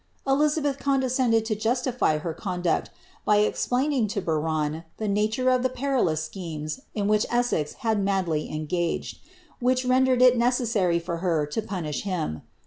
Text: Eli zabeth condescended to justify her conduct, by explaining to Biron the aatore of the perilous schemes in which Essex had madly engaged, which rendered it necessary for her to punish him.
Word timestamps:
Eli 0.27 0.47
zabeth 0.47 0.79
condescended 0.79 1.45
to 1.45 1.53
justify 1.53 2.17
her 2.17 2.33
conduct, 2.33 2.89
by 3.23 3.37
explaining 3.37 4.07
to 4.07 4.19
Biron 4.19 4.83
the 4.97 5.05
aatore 5.07 5.55
of 5.55 5.61
the 5.61 5.69
perilous 5.69 6.23
schemes 6.23 6.79
in 6.95 7.07
which 7.07 7.27
Essex 7.29 7.73
had 7.85 8.03
madly 8.03 8.49
engaged, 8.51 9.19
which 9.59 9.85
rendered 9.85 10.23
it 10.23 10.39
necessary 10.39 10.97
for 10.97 11.17
her 11.17 11.45
to 11.45 11.61
punish 11.61 12.01
him. 12.01 12.41